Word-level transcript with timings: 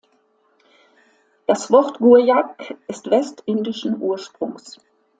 Das 1.45 1.69
Wort 1.69 1.99
"Guajak" 1.99 2.73
ist 2.87 3.11
westindischen 3.11 4.01
Ursprungs. 4.01 4.79